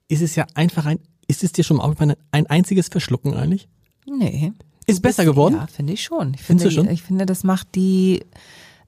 ist 0.07 0.21
es 0.21 0.37
ja 0.37 0.47
einfach 0.53 0.85
ein. 0.85 0.99
Ist 1.27 1.43
es 1.43 1.51
dir 1.51 1.65
schon 1.65 1.75
mal 1.75 1.83
aufgefallen, 1.83 2.15
ein 2.31 2.47
einziges 2.47 2.87
Verschlucken 2.87 3.33
eigentlich? 3.33 3.67
Nee. 4.05 4.53
Ist 4.85 5.01
besser 5.01 5.25
geworden? 5.25 5.55
Ja, 5.55 5.67
finde 5.67 5.91
ich 5.91 6.03
schon. 6.03 6.35
Ich 6.35 6.41
finde, 6.41 6.71
schon? 6.71 6.89
ich 6.89 7.01
finde, 7.01 7.25
das 7.25 7.43
macht 7.43 7.75
die 7.75 8.21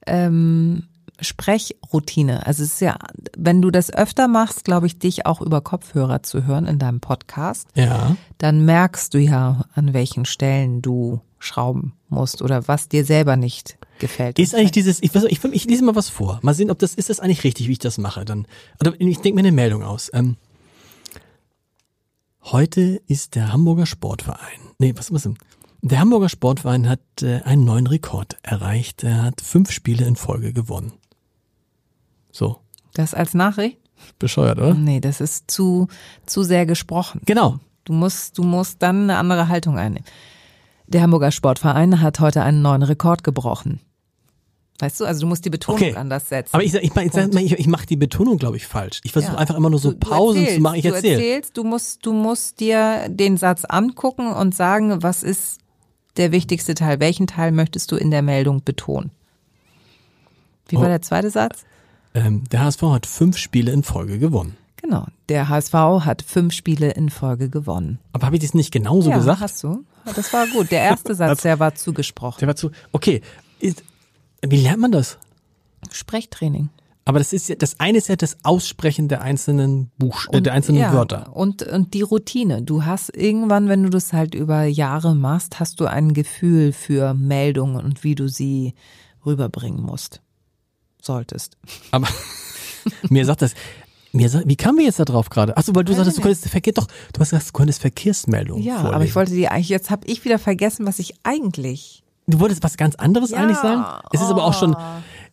ähm, 0.06 0.84
Sprechroutine. 1.20 2.46
Also 2.46 2.62
es 2.62 2.74
ist 2.74 2.80
ja, 2.80 2.98
wenn 3.36 3.62
du 3.62 3.70
das 3.70 3.90
öfter 3.92 4.28
machst, 4.28 4.64
glaube 4.64 4.86
ich, 4.86 4.98
dich 4.98 5.24
auch 5.26 5.40
über 5.40 5.60
Kopfhörer 5.62 6.22
zu 6.22 6.44
hören 6.44 6.66
in 6.66 6.78
deinem 6.78 7.00
Podcast, 7.00 7.68
Ja. 7.74 8.16
dann 8.38 8.64
merkst 8.64 9.14
du 9.14 9.18
ja, 9.18 9.64
an 9.74 9.94
welchen 9.94 10.24
Stellen 10.26 10.82
du 10.82 11.20
schrauben 11.38 11.94
musst 12.08 12.42
oder 12.42 12.68
was 12.68 12.88
dir 12.88 13.04
selber 13.04 13.36
nicht 13.36 13.78
gefällt. 13.98 14.38
Ist 14.38 14.54
eigentlich 14.54 14.72
dieses, 14.72 15.02
ich, 15.02 15.14
ich, 15.14 15.42
ich 15.44 15.64
lese 15.64 15.84
mal 15.84 15.94
was 15.94 16.08
vor. 16.10 16.38
Mal 16.42 16.54
sehen, 16.54 16.70
ob 16.70 16.78
das, 16.78 16.94
ist 16.94 17.08
das 17.08 17.20
eigentlich 17.20 17.44
richtig, 17.44 17.68
wie 17.68 17.72
ich 17.72 17.78
das 17.78 17.96
mache. 17.98 18.24
Dann, 18.26 18.46
oder 18.80 18.92
ich 18.98 19.18
denke 19.20 19.34
mir 19.36 19.40
eine 19.40 19.52
Meldung 19.52 19.82
aus. 19.82 20.10
Ähm, 20.12 20.36
heute 22.44 23.00
ist 23.06 23.34
der 23.34 23.52
Hamburger 23.52 23.86
Sportverein. 23.86 24.60
Nee, 24.78 24.92
was 24.96 25.12
was 25.12 25.22
denn? 25.22 25.38
Der 25.88 26.00
Hamburger 26.00 26.28
Sportverein 26.28 26.88
hat 26.88 27.00
äh, 27.22 27.42
einen 27.42 27.64
neuen 27.64 27.86
Rekord 27.86 28.36
erreicht. 28.42 29.04
Er 29.04 29.22
hat 29.22 29.40
fünf 29.40 29.70
Spiele 29.70 30.04
in 30.04 30.16
Folge 30.16 30.52
gewonnen. 30.52 30.92
So, 32.32 32.58
das 32.94 33.14
als 33.14 33.34
Nachricht? 33.34 33.78
bescheuert, 34.18 34.58
oder? 34.58 34.74
Nee, 34.74 35.00
das 35.00 35.20
ist 35.22 35.50
zu, 35.50 35.88
zu 36.26 36.42
sehr 36.42 36.66
gesprochen. 36.66 37.20
Genau. 37.24 37.58
Du 37.84 37.92
musst, 37.94 38.36
du 38.36 38.42
musst 38.42 38.82
dann 38.82 39.04
eine 39.04 39.16
andere 39.16 39.48
Haltung 39.48 39.78
einnehmen. 39.78 40.04
Der 40.86 41.02
Hamburger 41.02 41.30
Sportverein 41.32 42.00
hat 42.02 42.20
heute 42.20 42.42
einen 42.42 42.60
neuen 42.62 42.82
Rekord 42.82 43.24
gebrochen. 43.24 43.80
Weißt 44.80 45.00
du, 45.00 45.04
also 45.06 45.20
du 45.22 45.26
musst 45.28 45.44
die 45.46 45.50
Betonung 45.50 45.80
Okay. 45.80 45.94
anders 45.94 46.28
setzen. 46.28 46.50
Aber 46.54 46.62
ich, 46.62 46.74
ich, 46.74 46.94
ich, 46.94 47.14
ich, 47.14 47.52
ich 47.58 47.66
mache 47.68 47.86
die 47.86 47.96
Betonung, 47.96 48.36
glaube 48.36 48.56
ich, 48.58 48.66
falsch. 48.66 49.00
Ich 49.04 49.12
versuche 49.12 49.32
Ja. 49.32 49.38
einfach 49.38 49.56
immer 49.56 49.70
nur 49.70 49.78
so 49.78 49.92
Du- 49.92 49.98
du 49.98 50.08
Pausen 50.10 50.34
zu 50.34 50.40
erzählst, 50.42 50.60
machen. 50.60 50.74
Ich 50.76 50.82
du 50.82 50.88
erzähle. 50.94 51.12
erzählst, 51.14 51.56
du 51.56 51.64
musst, 51.64 52.04
du 52.04 52.12
musst 52.12 52.60
dir 52.60 53.08
den 53.08 53.36
Satz 53.38 53.64
angucken 53.64 54.30
und 54.32 54.54
sagen, 54.54 55.02
was 55.02 55.22
ist 55.22 55.58
der 56.18 56.32
wichtigste 56.32 56.74
Teil? 56.74 57.00
Welchen 57.00 57.26
Teil 57.26 57.52
möchtest 57.52 57.92
du 57.92 57.96
in 57.96 58.10
der 58.10 58.22
Meldung 58.22 58.62
betonen? 58.64 59.10
Wie 60.68 60.76
war 60.76 60.84
Oh. 60.84 60.88
der 60.88 61.02
zweite 61.02 61.30
Satz? 61.30 61.64
Ähm, 62.14 62.44
der 62.50 62.60
HSV 62.64 62.82
hat 62.82 63.06
fünf 63.06 63.36
Spiele 63.36 63.72
in 63.72 63.82
Folge 63.82 64.18
gewonnen. 64.18 64.56
Genau. 64.76 65.06
Der 65.28 65.48
HSV 65.48 65.72
hat 65.74 66.22
fünf 66.22 66.52
Spiele 66.54 66.90
in 66.92 67.10
Folge 67.10 67.48
gewonnen. 67.50 67.98
Aber 68.12 68.26
habe 68.26 68.36
ich 68.36 68.42
das 68.42 68.54
nicht 68.54 68.72
genauso 68.72 69.10
ja, 69.10 69.16
gesagt? 69.16 69.40
hast 69.40 69.62
du. 69.62 69.84
Das 70.14 70.32
war 70.32 70.46
gut. 70.48 70.70
Der 70.70 70.80
erste 70.80 71.14
Satz, 71.16 71.42
der 71.42 71.58
war 71.58 71.74
zugesprochen. 71.74 72.38
Der 72.40 72.48
war 72.48 72.56
zu. 72.56 72.70
Okay. 72.92 73.20
Wie 73.60 74.56
lernt 74.56 74.80
man 74.80 74.92
das? 74.92 75.18
Sprechtraining. 75.90 76.68
Aber 77.06 77.20
das 77.20 77.32
ist 77.32 77.48
ja, 77.48 77.54
das 77.54 77.78
eine 77.78 77.98
ist 77.98 78.08
ja 78.08 78.16
das 78.16 78.36
Aussprechen 78.42 79.06
der 79.06 79.22
einzelnen 79.22 79.92
Buch, 79.96 80.26
äh, 80.32 80.42
der 80.42 80.52
einzelnen 80.52 80.80
ja, 80.82 80.92
Wörter. 80.92 81.34
Und, 81.34 81.62
und 81.62 81.94
die 81.94 82.02
Routine. 82.02 82.62
Du 82.62 82.84
hast 82.84 83.16
irgendwann, 83.16 83.68
wenn 83.68 83.84
du 83.84 83.90
das 83.90 84.12
halt 84.12 84.34
über 84.34 84.64
Jahre 84.64 85.14
machst, 85.14 85.60
hast 85.60 85.78
du 85.78 85.86
ein 85.86 86.14
Gefühl 86.14 86.72
für 86.72 87.14
Meldungen 87.14 87.76
und 87.76 88.02
wie 88.02 88.16
du 88.16 88.28
sie 88.28 88.74
rüberbringen 89.24 89.80
musst. 89.80 90.20
Solltest. 91.00 91.56
Aber 91.92 92.08
mir 93.08 93.24
sagt 93.24 93.42
das, 93.42 93.54
mir 94.10 94.28
sagt, 94.28 94.48
wie 94.48 94.56
kamen 94.56 94.78
wir 94.78 94.86
jetzt 94.86 94.98
da 94.98 95.04
drauf 95.04 95.30
gerade? 95.30 95.56
Achso, 95.56 95.74
weil 95.76 95.84
du 95.84 95.92
Weiß 95.92 95.98
sagtest, 95.98 96.18
du 96.18 96.22
könntest 96.22 96.48
Verkehr, 96.48 96.72
doch, 96.72 96.88
du 97.12 97.20
hast 97.20 97.30
gesagt, 97.30 97.48
du 97.48 97.52
könntest 97.52 97.80
Verkehrsmeldungen 97.82 98.64
Ja, 98.64 98.76
vorlesen. 98.76 98.94
aber 98.94 99.04
ich 99.04 99.14
wollte 99.14 99.32
die 99.32 99.46
eigentlich, 99.46 99.68
jetzt 99.68 99.90
habe 99.90 100.06
ich 100.08 100.24
wieder 100.24 100.40
vergessen, 100.40 100.86
was 100.86 100.98
ich 100.98 101.14
eigentlich. 101.22 102.02
Du 102.26 102.40
wolltest 102.40 102.64
was 102.64 102.76
ganz 102.76 102.96
anderes 102.96 103.30
Ja, 103.30 103.38
eigentlich 103.38 103.58
sagen? 103.58 103.84
Es 104.12 104.20
ist 104.20 104.26
aber 104.26 104.42
auch 104.42 104.54
schon, 104.54 104.74
oh. 104.74 104.78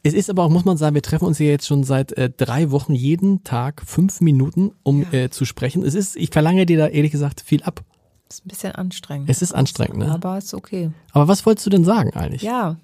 Es 0.04 0.14
ist 0.14 0.30
aber 0.30 0.44
auch, 0.44 0.50
muss 0.50 0.66
man 0.66 0.76
sagen, 0.78 0.96
wir 0.96 1.02
treffen 1.02 1.26
uns 1.26 1.38
hier 1.38 1.50
jetzt 1.50 1.66
schon 1.66 1.84
seit 1.84 2.12
äh, 2.14 2.30
drei 2.30 2.72
Wochen 2.72 2.94
jeden 2.94 3.44
Tag 3.46 3.82
fünf 3.86 4.20
Minuten, 4.20 4.72
um 4.84 5.06
äh, 5.12 5.30
zu 5.30 5.46
sprechen. 5.46 5.84
Es 5.84 5.96
ist, 5.96 6.18
ich 6.18 6.30
verlange 6.30 6.66
dir 6.66 6.78
da 6.78 6.88
ehrlich 6.88 7.12
gesagt 7.12 7.42
viel 7.42 7.64
ab. 7.64 7.82
Ist 8.30 8.46
ein 8.46 8.50
bisschen 8.50 8.74
anstrengend. 8.74 9.30
Es 9.30 9.42
ist 9.42 9.54
anstrengend, 9.54 10.00
ne? 10.00 10.12
Aber 10.12 10.38
ist 10.38 10.54
okay. 10.54 10.92
Aber 11.14 11.30
was 11.30 11.46
wolltest 11.46 11.66
du 11.66 11.70
denn 11.70 11.86
sagen 11.86 12.14
eigentlich? 12.14 12.42
Ja. 12.42 12.78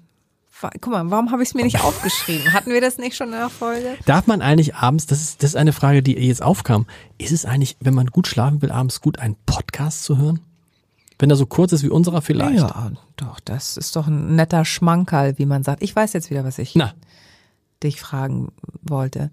Guck 0.80 0.88
mal, 0.88 1.10
warum 1.10 1.30
habe 1.30 1.42
ich 1.42 1.50
es 1.50 1.54
mir 1.54 1.64
nicht 1.64 1.82
aufgeschrieben? 1.82 2.52
Hatten 2.52 2.70
wir 2.70 2.80
das 2.80 2.98
nicht 2.98 3.16
schon 3.16 3.28
in 3.28 3.38
der 3.38 3.48
Folge? 3.48 3.96
Darf 4.04 4.26
man 4.26 4.42
eigentlich 4.42 4.74
abends, 4.74 5.06
das 5.06 5.20
ist, 5.20 5.42
das 5.42 5.50
ist 5.50 5.56
eine 5.56 5.72
Frage, 5.72 6.02
die 6.02 6.12
jetzt 6.12 6.42
aufkam, 6.42 6.86
ist 7.18 7.32
es 7.32 7.46
eigentlich, 7.46 7.76
wenn 7.80 7.94
man 7.94 8.06
gut 8.06 8.26
schlafen 8.28 8.60
will, 8.60 8.70
abends 8.70 9.00
gut, 9.00 9.18
einen 9.18 9.36
Podcast 9.46 10.04
zu 10.04 10.18
hören? 10.18 10.40
Wenn 11.18 11.30
er 11.30 11.36
so 11.36 11.46
kurz 11.46 11.72
ist 11.72 11.82
wie 11.82 11.88
unserer 11.88 12.22
vielleicht. 12.22 12.58
Ja, 12.58 12.92
doch, 13.16 13.40
das 13.40 13.76
ist 13.76 13.94
doch 13.96 14.06
ein 14.06 14.36
netter 14.36 14.64
Schmankerl, 14.64 15.38
wie 15.38 15.46
man 15.46 15.62
sagt. 15.62 15.82
Ich 15.82 15.94
weiß 15.94 16.14
jetzt 16.14 16.30
wieder, 16.30 16.44
was 16.44 16.58
ich 16.58 16.74
Na, 16.74 16.94
dich 17.82 18.00
fragen 18.00 18.52
wollte. 18.82 19.30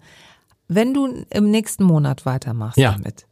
Wenn 0.68 0.92
du 0.94 1.24
im 1.30 1.50
nächsten 1.50 1.84
Monat 1.84 2.26
weitermachst 2.26 2.78
Ja. 2.78 2.92
damit, 2.92 3.26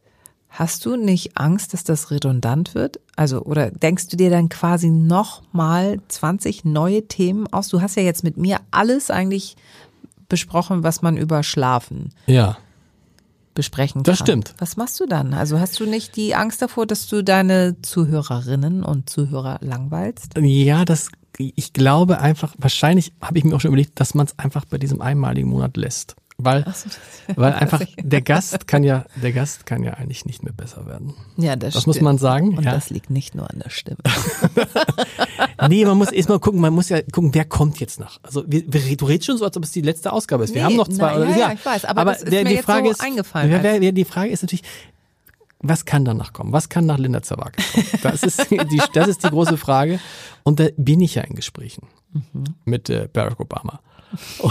hast 0.49 0.85
du 0.85 0.95
nicht 0.95 1.37
Angst, 1.37 1.73
dass 1.73 1.83
das 1.83 2.09
redundant 2.09 2.73
wird? 2.73 2.99
Also, 3.15 3.41
oder 3.43 3.69
denkst 3.69 4.07
du 4.07 4.17
dir 4.17 4.29
dann 4.29 4.49
quasi 4.49 4.89
nochmal 4.89 5.99
20 6.07 6.65
neue 6.65 7.07
Themen 7.07 7.45
aus? 7.53 7.67
Du 7.69 7.81
hast 7.81 7.95
ja 7.95 8.03
jetzt 8.03 8.23
mit 8.23 8.37
mir 8.37 8.59
alles 8.71 9.11
eigentlich 9.11 9.55
besprochen, 10.29 10.83
was 10.83 11.01
man 11.01 11.15
über 11.15 11.43
Schlafen 11.43 12.09
ja. 12.25 12.57
besprechen 13.53 14.03
kann. 14.03 14.11
Das 14.11 14.19
stimmt. 14.19 14.55
Was 14.57 14.77
machst 14.77 14.99
du 14.99 15.05
dann? 15.05 15.33
Also 15.33 15.59
hast 15.59 15.79
du 15.79 15.85
nicht 15.85 16.15
die 16.15 16.35
Angst 16.35 16.61
davor, 16.61 16.85
dass 16.85 17.07
du 17.07 17.23
deine 17.23 17.75
Zuhörerinnen 17.81 18.83
und 18.83 19.09
Zuhörer 19.09 19.57
langweilst? 19.61 20.33
Ja, 20.37 20.85
das, 20.85 21.09
ich 21.37 21.73
glaube 21.73 22.19
einfach, 22.19 22.55
wahrscheinlich 22.57 23.13
habe 23.21 23.37
ich 23.37 23.43
mir 23.43 23.55
auch 23.55 23.61
schon 23.61 23.69
überlegt, 23.69 23.99
dass 23.99 24.13
man 24.15 24.25
es 24.25 24.37
einfach 24.39 24.65
bei 24.65 24.77
diesem 24.77 25.01
einmaligen 25.01 25.49
Monat 25.49 25.77
lässt. 25.77 26.15
Weil, 26.39 26.65
so, 26.71 26.87
weil 27.35 27.53
einfach 27.53 27.81
der 27.97 28.21
Gast 28.21 28.67
kann 28.67 28.83
ja, 28.83 29.05
der 29.15 29.31
Gast 29.31 29.65
kann 29.65 29.81
ja 29.83 29.95
eigentlich 29.95 30.23
nicht 30.25 30.43
mehr 30.43 30.53
besser 30.53 30.85
werden. 30.85 31.15
Ja, 31.35 31.55
das, 31.55 31.73
Das 31.73 31.87
muss 31.87 31.95
stimmt. 31.95 32.05
man 32.05 32.17
sagen. 32.19 32.55
Und 32.55 32.63
ja. 32.63 32.73
das 32.73 32.91
liegt 32.91 33.09
nicht 33.09 33.33
nur 33.33 33.49
an 33.49 33.59
der 33.63 33.71
Stimme. 33.71 33.97
Nee, 35.69 35.85
man 35.85 35.97
muss 35.97 36.11
erstmal 36.11 36.39
gucken, 36.39 36.61
man 36.61 36.73
muss 36.73 36.89
ja 36.89 37.01
gucken, 37.01 37.33
wer 37.33 37.45
kommt 37.45 37.79
jetzt 37.79 37.99
nach. 37.99 38.19
Also 38.21 38.43
wir, 38.47 38.63
wir, 38.71 38.95
du 38.95 39.05
redest 39.05 39.25
schon 39.25 39.37
so, 39.37 39.45
als 39.45 39.57
ob 39.57 39.63
es 39.63 39.71
die 39.71 39.81
letzte 39.81 40.13
Ausgabe 40.13 40.43
ist. 40.43 40.53
Wir 40.53 40.61
Nee, 40.61 40.67
haben 40.67 40.75
noch 40.75 40.87
zwei. 40.87 41.13
na, 41.13 41.17
oder, 41.17 41.29
ja, 41.31 41.37
ja, 41.37 41.53
ich 41.53 41.65
weiß, 41.65 41.85
aber 41.85 42.05
das 42.05 42.21
ist 42.21 42.31
mir 42.31 42.43
die 42.43 42.51
jetzt 42.53 42.65
Frage 42.65 42.85
so 42.85 42.91
ist, 42.91 43.01
eingefallen, 43.01 43.49
Wer, 43.49 43.63
wer, 43.63 43.71
als- 43.73 43.81
wer, 43.81 43.91
die 43.91 44.05
Frage 44.05 44.29
ist 44.29 44.43
natürlich, 44.43 44.63
was 45.59 45.85
kann 45.85 46.05
danach 46.05 46.33
kommen? 46.33 46.51
Was 46.53 46.69
kann 46.69 46.85
nach 46.85 46.97
Linda 46.97 47.21
Zerwakis 47.23 47.71
kommen? 47.73 47.85
Das 48.03 48.23
ist 48.23 48.49
die, 48.51 48.81
das 48.93 49.07
ist 49.07 49.23
die 49.23 49.29
große 49.29 49.57
Frage. 49.57 49.99
Und 50.43 50.59
da 50.59 50.67
bin 50.77 51.01
ich 51.01 51.15
ja 51.15 51.23
in 51.23 51.35
Gesprächen 51.35 51.87
Mhm. 52.13 52.45
mit 52.65 52.89
äh, 52.89 53.09
Barack 53.11 53.39
Obama. 53.39 53.79
Oh, 54.39 54.49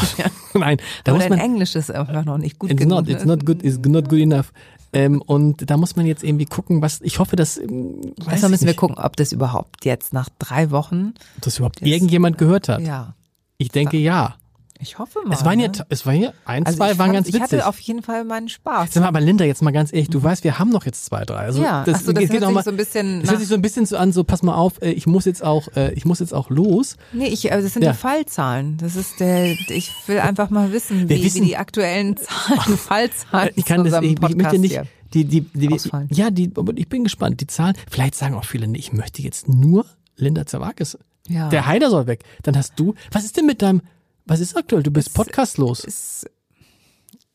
nein, 0.53 0.77
da 1.05 1.13
Aber 1.13 1.19
muss 1.19 1.23
dein 1.29 1.39
man. 1.39 1.39
Englisch 1.39 1.75
ist 1.75 1.91
einfach 1.91 2.25
noch 2.27 2.37
nicht 2.37 2.59
gut 2.59 2.71
It's 2.71 2.79
genug. 2.79 2.99
not, 3.07 3.09
it's 3.09 3.25
not 3.25 3.47
good, 3.47 3.65
it's 3.65 3.79
not 3.79 4.09
good 4.11 4.19
enough. 4.21 4.53
Ähm, 4.93 5.23
und 5.23 5.71
da 5.71 5.79
muss 5.79 5.97
man 5.97 6.05
jetzt 6.05 6.23
irgendwie 6.23 6.45
gucken, 6.45 6.83
was, 6.83 7.01
ich 7.01 7.19
hoffe, 7.19 7.37
dass, 7.37 7.57
ähm, 7.57 8.01
ich 8.21 8.27
müssen 8.27 8.51
wir 8.51 8.67
nicht, 8.67 8.77
gucken, 8.77 8.99
ob 8.99 9.17
das 9.17 9.33
überhaupt 9.33 9.87
jetzt 9.87 10.13
nach 10.13 10.29
drei 10.39 10.71
Wochen, 10.71 11.15
ob 11.37 11.43
das 11.43 11.57
überhaupt 11.59 11.81
irgendjemand 11.81 12.37
gehört 12.37 12.69
hat. 12.69 12.81
ja, 12.83 13.15
Ich 13.57 13.71
denke 13.71 13.97
ja. 13.97 14.37
Ich 14.81 14.99
hoffe 14.99 15.21
mal. 15.25 15.35
Es 15.35 15.45
waren 15.45 15.59
ja, 15.61 15.69
ne? 15.69 15.73
es 15.89 16.05
waren 16.07 16.21
ja, 16.23 16.33
ein, 16.45 16.65
also 16.67 16.77
zwei 16.79 16.93
ich 16.93 16.99
waren 16.99 17.07
fand- 17.07 17.15
ganz 17.15 17.29
Ich 17.29 17.35
witzig. 17.35 17.53
hatte 17.59 17.67
auf 17.67 17.79
jeden 17.81 18.03
Fall 18.03 18.25
meinen 18.25 18.49
Spaß. 18.49 18.93
Sag 18.93 19.03
mal, 19.03 19.09
aber 19.09 19.21
Linda, 19.21 19.45
jetzt 19.45 19.63
mal 19.63 19.71
ganz 19.73 19.93
ehrlich, 19.93 20.11
du 20.11 20.23
weißt, 20.23 20.45
wir 20.45 20.59
haben 20.59 20.71
noch 20.71 20.85
jetzt 20.87 21.05
zwei, 21.07 21.25
drei. 21.25 21.39
Also 21.39 21.63
ja, 21.63 21.85
das, 21.85 22.05
so, 22.05 22.13
das 22.13 22.21
geht 22.23 22.33
hört 22.33 22.45
sich 22.45 22.55
mal, 22.55 22.63
so 22.65 22.71
ein 22.71 22.77
bisschen 22.77 23.21
das 23.21 23.31
hört 23.31 23.41
sich 23.41 23.49
so 23.49 23.55
ein 23.55 23.63
bisschen 23.63 23.87
so 23.87 23.97
an, 23.97 24.13
so 24.13 24.25
pass 24.25 24.43
mal 24.43 24.55
auf, 24.55 24.81
äh, 24.83 24.91
ich 24.93 25.07
muss 25.07 25.25
jetzt 25.25 25.43
auch, 25.45 25.69
äh, 25.77 25.93
ich 25.95 26.05
muss 26.05 26.21
jetzt 26.21 26.35
auch 26.35 26.51
los. 26.51 26.97
Nee, 27.13 27.29
ich, 27.29 27.51
also 27.53 27.65
das 27.65 27.73
sind 27.73 27.83
Ja. 27.85 27.93
die 27.93 27.99
Fallzahlen. 27.99 28.77
Das 28.79 28.97
ist 28.97 29.21
der, 29.21 29.53
ich 29.53 29.91
will 30.07 30.21
einfach 30.21 30.51
mal 30.51 30.73
wissen, 30.73 31.09
wie, 31.09 31.25
wissen- 31.25 31.43
wie 31.43 31.47
die 31.49 31.57
aktuellen 31.57 32.17
Zahlen, 32.17 32.77
Fallzahlen 32.79 33.51
Ich 33.57 33.65
kann 33.65 33.85
das, 33.85 34.03
ich, 34.03 34.13
ich 34.13 34.37
möchte 34.37 34.59
nicht, 34.59 34.73
hier. 34.73 34.87
die, 35.15 35.25
die, 35.25 35.41
die, 35.43 35.73
Ausfallen. 35.73 36.09
ja, 36.13 36.31
die, 36.31 36.51
ich 36.77 36.89
bin 36.89 37.05
gespannt. 37.05 37.41
Die 37.41 37.47
Zahlen, 37.47 37.75
vielleicht 37.91 38.15
sagen 38.15 38.35
auch 38.35 38.45
viele, 38.45 38.67
nee, 38.69 38.79
ich 38.79 38.93
möchte 38.93 39.23
jetzt 39.23 39.49
nur 39.49 39.87
Linda 40.17 40.47
Zerwakis. 40.47 40.99
Ja. 41.29 41.49
Der 41.49 41.67
Heider 41.67 41.91
soll 41.91 42.07
weg. 42.07 42.23
Dann 42.45 42.57
hast 42.57 42.75
du, 42.77 42.95
was 43.11 43.25
ist 43.25 43.37
denn 43.37 43.47
mit 43.47 43.61
deinem, 43.61 43.83
was 44.27 44.41
ist 44.41 44.57
aktuell? 44.57 44.83
Du 44.83 44.91
bist 44.91 45.15
podcastlos, 45.15 45.85
Ist, 45.85 46.27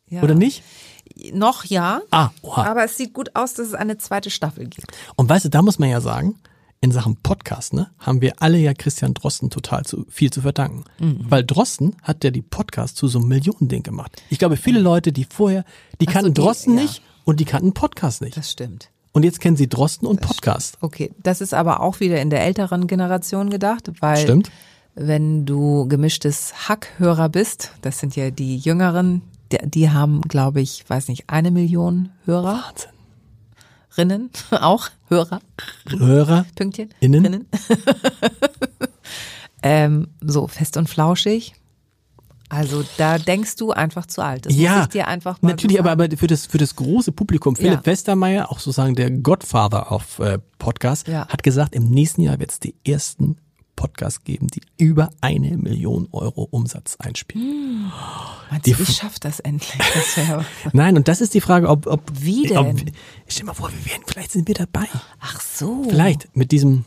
ja. 0.07 0.21
oder 0.21 0.35
nicht? 0.35 0.63
Noch 1.33 1.65
ja, 1.65 2.01
Ah, 2.11 2.29
oha. 2.41 2.65
aber 2.65 2.83
es 2.85 2.97
sieht 2.97 3.13
gut 3.13 3.35
aus, 3.35 3.53
dass 3.53 3.67
es 3.67 3.73
eine 3.73 3.97
zweite 3.97 4.29
Staffel 4.29 4.67
gibt. 4.67 4.91
Und 5.15 5.29
weißt 5.29 5.45
du, 5.45 5.49
da 5.49 5.61
muss 5.61 5.77
man 5.79 5.89
ja 5.89 5.99
sagen, 6.01 6.35
in 6.79 6.91
Sachen 6.91 7.15
Podcast, 7.17 7.73
ne, 7.73 7.91
haben 7.99 8.21
wir 8.21 8.33
alle 8.41 8.57
ja 8.57 8.73
Christian 8.73 9.13
Drosten 9.13 9.49
total 9.49 9.83
zu, 9.85 10.05
viel 10.09 10.31
zu 10.31 10.41
verdanken. 10.41 10.85
Mhm. 10.99 11.25
Weil 11.29 11.43
Drosten 11.43 11.95
hat 12.01 12.23
ja 12.23 12.31
die 12.31 12.41
Podcast 12.41 12.97
zu 12.97 13.07
so 13.07 13.19
einem 13.19 13.27
Millionending 13.27 13.83
gemacht. 13.83 14.21
Ich 14.29 14.39
glaube, 14.39 14.57
viele 14.57 14.79
Leute, 14.79 15.11
die 15.11 15.25
vorher, 15.25 15.63
die 15.99 16.07
Ach 16.07 16.11
so, 16.11 16.13
kannten 16.13 16.33
die- 16.33 16.41
Drosten 16.41 16.75
ja. 16.77 16.83
nicht 16.83 17.01
und 17.25 17.39
die 17.39 17.45
kannten 17.45 17.73
Podcast 17.73 18.21
nicht. 18.21 18.35
Das 18.37 18.49
stimmt. 18.49 18.89
Und 19.11 19.23
jetzt 19.23 19.41
kennen 19.41 19.57
sie 19.57 19.67
Drosten 19.67 20.07
und 20.07 20.21
Podcast. 20.21 20.77
Okay, 20.81 21.11
das 21.21 21.41
ist 21.41 21.53
aber 21.53 21.81
auch 21.81 21.99
wieder 21.99 22.21
in 22.21 22.29
der 22.29 22.41
älteren 22.45 22.87
Generation 22.87 23.49
gedacht, 23.49 23.91
weil 23.99 24.17
Stimmt. 24.17 24.49
Wenn 25.07 25.45
du 25.45 25.87
gemischtes 25.87 26.67
Hackhörer 26.69 27.29
bist, 27.29 27.71
das 27.81 27.99
sind 27.99 28.15
ja 28.15 28.31
die 28.31 28.57
Jüngeren, 28.57 29.21
die, 29.51 29.89
haben, 29.89 30.21
glaube 30.21 30.61
ich, 30.61 30.83
weiß 30.87 31.07
nicht, 31.07 31.29
eine 31.29 31.51
Million 31.51 32.09
Wahnsinn. 32.25 32.89
Hörerinnen, 33.95 34.29
auch 34.51 34.89
Hörer, 35.09 35.41
Hörer, 35.89 36.45
Pünktchen, 36.55 36.89
Innen? 36.99 37.25
Rinnen. 37.25 37.45
ähm, 39.63 40.07
so 40.21 40.47
fest 40.47 40.77
und 40.77 40.89
flauschig. 40.89 41.53
Also 42.49 42.83
da 42.97 43.17
denkst 43.17 43.55
du 43.55 43.71
einfach 43.71 44.05
zu 44.07 44.21
alt. 44.21 44.45
Das 44.45 44.53
muss 44.53 44.61
ja, 44.61 44.81
ich 44.81 44.87
dir 44.89 45.07
einfach 45.07 45.41
mal 45.41 45.49
natürlich, 45.51 45.79
aber, 45.79 45.91
aber 45.91 46.09
für 46.17 46.27
das, 46.27 46.45
für 46.47 46.57
das 46.57 46.75
große 46.75 47.13
Publikum, 47.13 47.55
Philipp 47.55 47.79
Ja. 47.79 47.85
Westermeier, 47.85 48.51
auch 48.51 48.59
sozusagen 48.59 48.95
der 48.95 49.09
Godfather 49.09 49.89
auf 49.91 50.19
äh, 50.19 50.37
Podcast, 50.57 51.07
Ja. 51.07 51.27
hat 51.29 51.43
gesagt, 51.43 51.75
im 51.75 51.89
nächsten 51.89 52.21
Jahr 52.21 52.39
wird 52.39 52.51
es 52.51 52.59
die 52.59 52.75
ersten 52.85 53.37
Podcasts 53.75 54.23
geben, 54.23 54.47
die 54.47 54.61
über 54.77 55.09
eine 55.21 55.57
Million 55.57 56.07
Euro 56.11 56.47
Umsatz 56.51 56.97
einspielen. 56.97 57.91
Meinst 58.49 58.65
die 58.65 58.73
du, 58.73 58.83
ich 58.83 58.89
F- 58.89 58.95
schaff 58.95 59.19
das 59.19 59.39
endlich? 59.39 59.81
Das 59.93 60.45
Nein, 60.73 60.97
und 60.97 61.07
das 61.07 61.21
ist 61.21 61.33
die 61.33 61.41
Frage, 61.41 61.67
ob, 61.69 61.87
ob 61.87 62.01
Wie 62.13 62.47
denn? 62.47 62.57
Ob, 62.57 62.77
stell 63.27 63.41
dir 63.41 63.45
mal 63.45 63.53
vor, 63.53 63.69
wir 63.71 63.91
werden, 63.91 64.03
vielleicht 64.05 64.31
sind 64.31 64.47
wir 64.47 64.55
dabei. 64.55 64.87
ach 65.19 65.41
so. 65.41 65.83
Vielleicht 65.89 66.35
mit 66.35 66.51
diesem, 66.51 66.85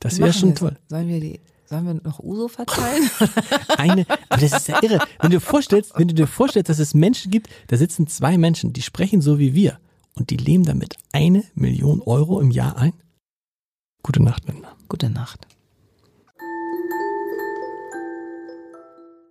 das 0.00 0.18
wäre 0.18 0.32
schon 0.32 0.54
toll. 0.54 0.76
Sollen 0.88 1.08
wir 1.08 1.20
die, 1.20 1.40
sollen 1.66 1.84
wir 1.86 1.94
noch 1.94 2.18
Uso 2.20 2.48
verteilen? 2.48 3.08
Eine, 3.76 4.06
aber 4.28 4.40
das 4.40 4.52
ist 4.52 4.68
ja 4.68 4.82
irre. 4.82 4.98
Wenn 5.20 5.30
du 5.30 5.36
dir 5.36 5.40
vorstellst, 5.40 5.92
wenn 5.96 6.08
du 6.08 6.14
dir 6.14 6.26
vorstellst, 6.26 6.68
dass 6.70 6.78
es 6.78 6.94
Menschen 6.94 7.30
gibt, 7.30 7.48
da 7.68 7.76
sitzen 7.76 8.06
zwei 8.08 8.38
Menschen, 8.38 8.72
die 8.72 8.82
sprechen 8.82 9.20
so 9.20 9.38
wie 9.38 9.54
wir 9.54 9.78
und 10.14 10.30
die 10.30 10.36
leben 10.36 10.64
damit 10.64 10.96
eine 11.12 11.44
Million 11.54 12.00
Euro 12.02 12.40
im 12.40 12.50
Jahr 12.50 12.76
ein. 12.78 12.92
Gute 14.02 14.22
Nacht, 14.22 14.46
Linda. 14.48 14.74
Gute 14.88 15.10
Nacht. 15.10 15.46